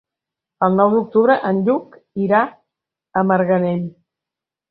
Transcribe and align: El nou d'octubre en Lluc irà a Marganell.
El 0.67 0.77
nou 0.77 0.93
d'octubre 0.95 1.35
en 1.49 1.59
Lluc 1.67 1.93
irà 2.27 2.41
a 3.21 3.25
Marganell. 3.33 3.87